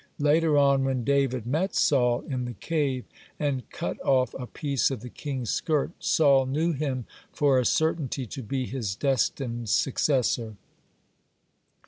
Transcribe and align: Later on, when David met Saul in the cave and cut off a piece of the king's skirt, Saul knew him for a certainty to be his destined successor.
Later 0.17 0.57
on, 0.57 0.83
when 0.83 1.03
David 1.03 1.45
met 1.45 1.75
Saul 1.75 2.21
in 2.21 2.45
the 2.45 2.55
cave 2.55 3.05
and 3.39 3.69
cut 3.69 4.03
off 4.03 4.33
a 4.33 4.47
piece 4.47 4.89
of 4.89 5.01
the 5.01 5.11
king's 5.11 5.51
skirt, 5.51 5.91
Saul 5.99 6.47
knew 6.47 6.71
him 6.71 7.05
for 7.31 7.59
a 7.59 7.65
certainty 7.65 8.25
to 8.25 8.41
be 8.41 8.65
his 8.65 8.95
destined 8.95 9.69
successor. 9.69 10.55